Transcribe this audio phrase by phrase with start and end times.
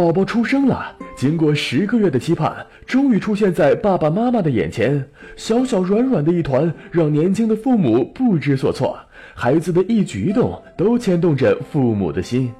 [0.00, 5.06] 宝宝出生了，经过十个月的期盼，终于出现在爸爸妈妈的眼前。
[5.36, 8.98] 小小软软的一团，让年轻的父母不知所措。
[9.34, 12.50] 孩子的一举一动都牵动着父母的心。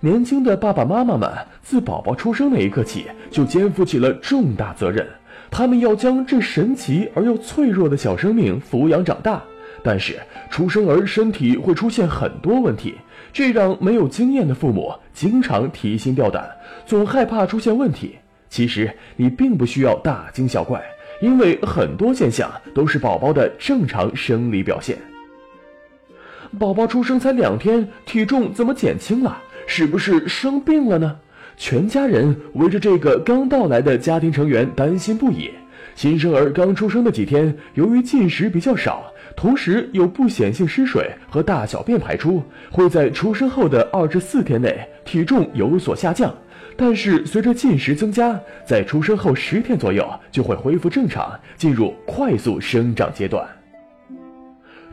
[0.00, 1.30] 年轻的爸爸妈妈们
[1.62, 5.06] 自宝宝出生那一刻起，就肩负起了重大责任。
[5.52, 9.40] 他们要将这神奇而又脆弱的小生命抚养长大。
[9.84, 10.16] 但是
[10.48, 12.94] 出生儿身体会出现很多问题，
[13.32, 16.50] 这让没有经验的父母经常提心吊胆，
[16.84, 18.16] 总害怕出现问题。
[18.48, 20.82] 其实你并不需要大惊小怪，
[21.22, 24.98] 因为很多现象都是宝宝的正常生理表现。
[26.58, 29.38] 宝宝出生才两天，体重怎么减轻了？
[29.66, 31.16] 是不是生病了呢？
[31.56, 35.50] 全家人围着这个刚到来的家庭成员担心不已。
[36.02, 39.04] 新生儿刚出生的几天，由于进食比较少。
[39.36, 46.34] 同时有不显性失水和大小便排出，会在出生后的二至四天内体重有所下降，
[46.76, 48.36] 但是随着进食增加，
[48.66, 53.46] 在出生后十天左右就会恢复正常，进入快速生长阶段。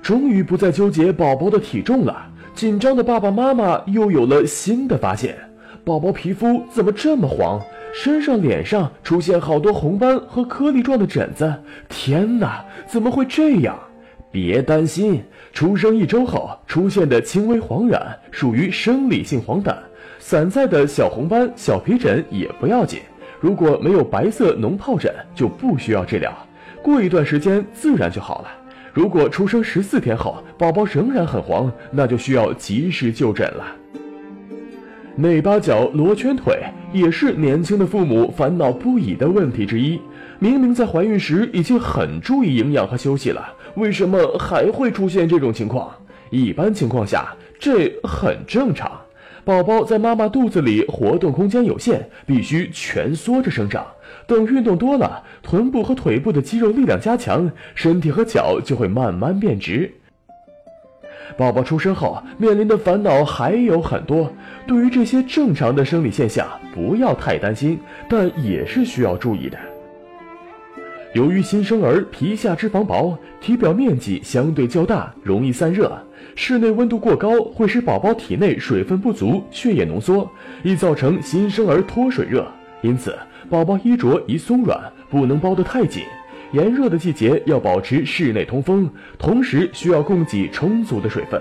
[0.04, 5.36] 终于不再纠结宝宝的体重了，紧张的爸爸妈妈又有了新的发现：
[5.84, 7.60] 宝宝皮肤怎么这么黄？
[7.94, 11.54] 身上、脸上出现好多红斑和颗粒状的疹子。
[11.88, 13.78] 天哪，怎么会这样？
[14.32, 15.23] 别担心，
[15.54, 19.76] 出生一周后出现的轻微黄疸属于生理性黄疸，
[20.20, 23.00] 散在的小红斑、小皮疹也不要紧。
[23.40, 26.32] 如果没有白色脓疱疹，就不需要治疗，
[26.84, 28.50] 过一段时间自然就好了。
[28.94, 33.66] 如果出生十四天后宝宝仍然很黄，那就需要及时就诊了。
[35.20, 40.00] 内八角、罗圈腿也是年轻的父母烦恼不已的问题之一。
[40.39, 43.54] 明明在怀孕时已经很注意营养和休息了。
[43.76, 45.92] 为什么还会出现这种情况？
[46.30, 48.89] 一般情况下，这很正常。
[49.44, 53.86] 宝宝在妈妈肚子里活动空间有限，必须蜷缩着生长。
[54.26, 59.92] 等运动多了，臀部和腿部的肌肉力量加强，身体和脚就会慢慢变直。
[61.38, 64.32] 宝宝出生后面临的烦恼还有很多。
[64.67, 67.80] 对于这些正常的生理现象，不要太担心，
[68.10, 69.58] 但也是需要注意的。
[71.14, 75.98] 由于新生儿皮下脂肪薄，体表面积相对较大，容易散热。
[76.36, 80.30] 室内温度过高会使宝宝体内水分不足，血液浓缩，
[80.62, 82.45] 易造成新生儿脱水热。
[82.82, 83.18] 因此，
[83.50, 84.80] 宝宝衣着宜松软，
[85.10, 86.04] 不能包得太紧。
[86.52, 91.39] 炎热的季节要保持室内通风，同时需要供给充足的水分。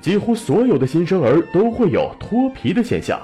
[0.00, 3.18] 几乎所有的新生儿都会有脱皮的现象，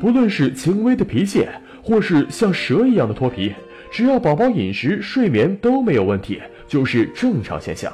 [0.00, 1.48] 不论是轻微的皮屑，
[1.80, 3.52] 或是像蛇一样的脱皮。
[3.92, 7.92] 只要宝宝饮食、睡眠都没有问题，就是正常现象。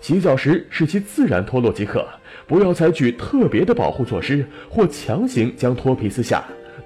[0.00, 2.08] 洗澡时使其自然脱落即可，
[2.46, 6.42] 不要采取特别的保护措施或强行将脱皮撕下。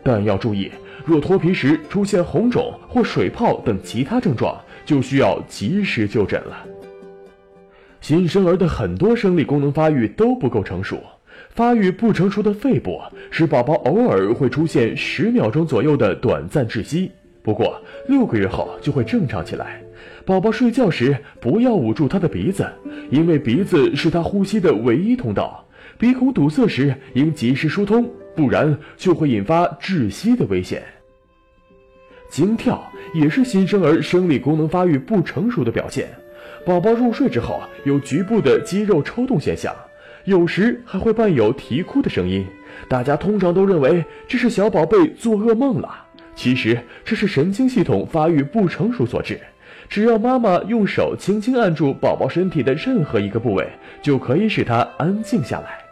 [0.07, 0.71] 但要注意，
[1.05, 6.65] 若脱皮时出现红肿或水泡等其他症状，就需要及时就诊了。
[8.01, 11.03] 新生儿的很多生理功能发育都不够成熟，
[11.51, 13.01] 发育不成熟的肺部
[13.33, 17.11] 使宝宝偶尔会出现十秒钟左右的短暂窒息。
[17.43, 19.83] 不过六个月后就会正常起来。
[20.25, 22.65] 宝宝睡觉时不要捂住他的鼻子，
[23.11, 25.67] 因为鼻子是他呼吸的唯一通道。
[25.99, 30.83] 鼻孔堵塞时应及时疏通，不然就会引发窒息的危险。
[32.29, 36.09] 惊跳也是新生儿生理功能发育不成熟的表现。
[36.65, 39.75] 宝宝入睡之后有局部的肌肉抽动现象，
[40.25, 42.45] 有时还会伴有啼哭的声音。
[42.89, 46.05] 大家通常都认为这是小宝贝做噩梦了。
[46.35, 49.41] 其实这是神经系统发育不成熟所致。
[49.89, 53.67] 只要妈妈用手轻轻按住宝宝身体的任何一个部位，
[54.03, 55.86] 就可以使他安静下来。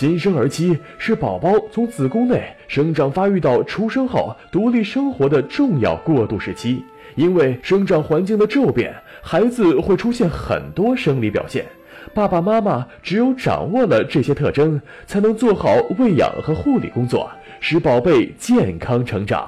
[0.00, 6.82] 新生儿期是宝宝从子宫内生长发育到出生后独立生活的重要过渡时期。
[7.16, 11.66] 因为生长环境的骤变，孩子会出现很多生理表现。
[12.14, 15.68] 爸爸妈妈只有掌握了这些特征，才能做好
[15.98, 17.30] 喂养和护理工作。
[17.60, 19.46] 使宝贝健康成长。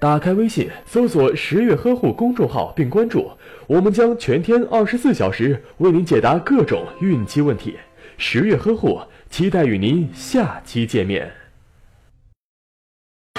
[0.00, 3.30] 打开微信，搜索“十月呵护”公众号并关注，
[3.68, 7.76] 我们将全天二十四小时为您解答各种孕期问题。
[8.18, 9.00] 十月呵护，
[9.30, 11.32] 期待与您下期见面。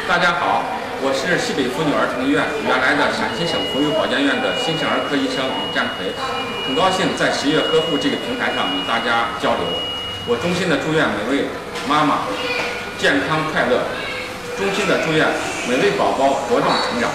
[0.08, 0.64] 大家好，
[1.02, 6.12] 我是西北妇女儿童医院原来的陕西省妇幼保健院的新生儿科医生李占奎，
[6.68, 9.64] 很高兴在十月呵护这个平台上与大家交流。
[10.28, 11.48] 我衷心的祝愿每位
[11.88, 12.28] 妈妈
[12.98, 13.84] 健康快乐，
[14.58, 15.28] 衷心的祝愿
[15.70, 17.10] 每位宝宝茁壮成长。